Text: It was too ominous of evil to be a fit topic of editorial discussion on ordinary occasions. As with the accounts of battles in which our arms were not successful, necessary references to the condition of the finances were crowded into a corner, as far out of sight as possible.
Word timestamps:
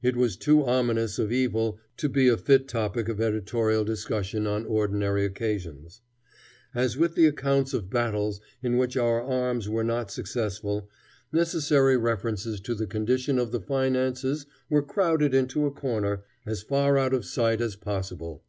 It 0.00 0.16
was 0.16 0.38
too 0.38 0.64
ominous 0.64 1.18
of 1.18 1.30
evil 1.30 1.78
to 1.98 2.08
be 2.08 2.28
a 2.28 2.38
fit 2.38 2.66
topic 2.66 3.10
of 3.10 3.20
editorial 3.20 3.84
discussion 3.84 4.46
on 4.46 4.64
ordinary 4.64 5.22
occasions. 5.26 6.00
As 6.74 6.96
with 6.96 7.14
the 7.14 7.26
accounts 7.26 7.74
of 7.74 7.90
battles 7.90 8.40
in 8.62 8.78
which 8.78 8.96
our 8.96 9.20
arms 9.20 9.68
were 9.68 9.84
not 9.84 10.10
successful, 10.10 10.88
necessary 11.30 11.98
references 11.98 12.58
to 12.62 12.74
the 12.74 12.86
condition 12.86 13.38
of 13.38 13.52
the 13.52 13.60
finances 13.60 14.46
were 14.70 14.80
crowded 14.80 15.34
into 15.34 15.66
a 15.66 15.70
corner, 15.70 16.22
as 16.46 16.62
far 16.62 16.96
out 16.96 17.12
of 17.12 17.26
sight 17.26 17.60
as 17.60 17.76
possible. 17.76 18.42